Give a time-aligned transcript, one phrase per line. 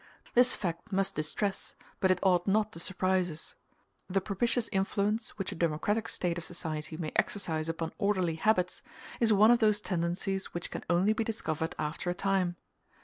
[0.33, 3.55] This fact must distress, but it ought not to surprise us.
[4.09, 8.81] The propitious influence which a democratic state of society may exercise upon orderly habits,
[9.19, 12.55] is one of those tendencies which can only be discovered after a time.